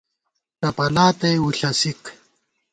ٹپَلا 0.59 1.07
تئ 1.19 1.33
وُݪَسِک 1.43 2.01